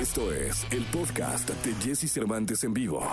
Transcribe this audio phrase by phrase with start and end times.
[0.00, 3.06] Esto es el podcast de Jesse Cervantes en vivo.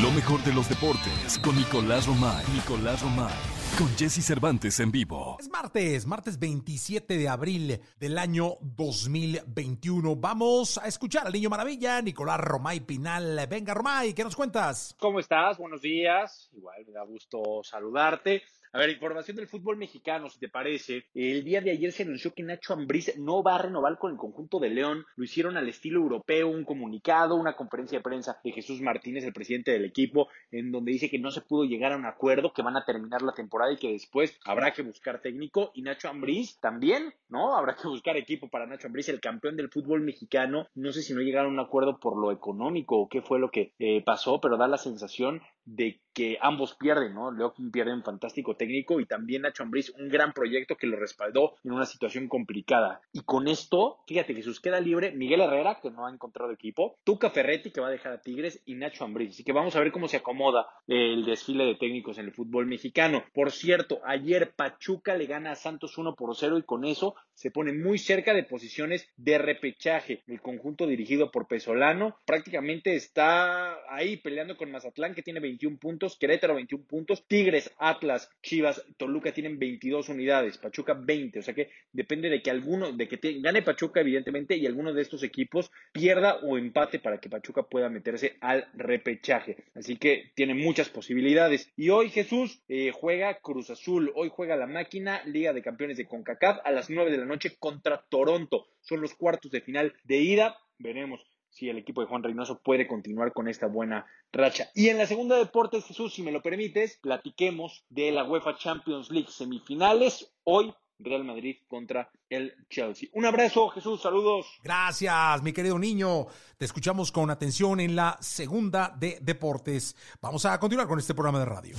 [0.00, 2.44] Lo mejor de los deportes con Nicolás Romay.
[2.54, 3.34] Nicolás Romay.
[3.76, 5.36] Con Jesse Cervantes en vivo.
[5.40, 10.14] Es martes, martes 27 de abril del año 2021.
[10.14, 13.44] Vamos a escuchar al niño maravilla, Nicolás Romay Pinal.
[13.50, 14.94] Venga, Romay, ¿qué nos cuentas?
[15.00, 15.58] ¿Cómo estás?
[15.58, 16.50] Buenos días.
[16.52, 18.44] Igual me da gusto saludarte.
[18.74, 21.04] A ver, información del fútbol mexicano, si te parece.
[21.14, 24.18] El día de ayer se anunció que Nacho Ambriz no va a renovar con el
[24.18, 25.06] conjunto de León.
[25.14, 29.32] Lo hicieron al estilo europeo, un comunicado, una conferencia de prensa de Jesús Martínez, el
[29.32, 32.62] presidente del equipo, en donde dice que no se pudo llegar a un acuerdo, que
[32.62, 35.70] van a terminar la temporada y que después habrá que buscar técnico.
[35.74, 37.54] Y Nacho Ambriz también, ¿no?
[37.54, 40.66] Habrá que buscar equipo para Nacho Ambriz, el campeón del fútbol mexicano.
[40.74, 43.52] No sé si no llegaron a un acuerdo por lo económico o qué fue lo
[43.52, 47.32] que eh, pasó, pero da la sensación de que ambos pierden, ¿no?
[47.32, 51.56] León pierde un fantástico técnico y también Nacho Ambriz un gran proyecto que lo respaldó
[51.64, 53.00] en una situación complicada.
[53.12, 57.30] Y con esto, fíjate, Jesús queda libre Miguel Herrera, que no ha encontrado equipo, Tuca
[57.30, 59.30] Ferretti, que va a dejar a Tigres, y Nacho Ambriz.
[59.30, 62.66] Así que vamos a ver cómo se acomoda el desfile de técnicos en el fútbol
[62.66, 63.24] mexicano.
[63.34, 67.50] Por cierto, ayer Pachuca le gana a Santos 1 por 0 y con eso se
[67.50, 70.22] pone muy cerca de posiciones de repechaje.
[70.28, 76.16] El conjunto dirigido por Pesolano prácticamente está ahí peleando con Mazatlán, que tiene 21 puntos,
[76.18, 81.38] Querétaro 21 puntos, Tigres, Atlas, Chivas, Toluca tienen 22 unidades, Pachuca 20.
[81.38, 85.02] O sea que depende de que alguno, de que gane Pachuca, evidentemente, y alguno de
[85.02, 89.64] estos equipos pierda o empate para que Pachuca pueda meterse al repechaje.
[89.74, 91.70] Así que tiene muchas posibilidades.
[91.76, 96.06] Y hoy Jesús eh, juega Cruz Azul, hoy juega la máquina Liga de Campeones de
[96.06, 98.66] CONCACAF a las 9 de la noche contra Toronto.
[98.80, 100.58] Son los cuartos de final de ida.
[100.78, 104.70] Veremos si el equipo de Juan Reynoso puede continuar con esta buena racha.
[104.74, 109.10] Y en la segunda deportes, Jesús, si me lo permites, platiquemos de la UEFA Champions
[109.10, 110.34] League semifinales.
[110.42, 113.08] Hoy Real Madrid contra el Chelsea.
[113.12, 114.46] Un abrazo, Jesús, saludos.
[114.62, 116.26] Gracias, mi querido niño.
[116.56, 119.96] Te escuchamos con atención en la segunda de deportes.
[120.20, 121.76] Vamos a continuar con este programa de radio.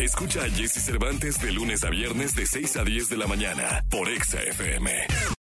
[0.00, 3.84] Escucha a Jesse Cervantes de lunes a viernes de 6 a 10 de la mañana
[3.90, 5.34] por Exa FM.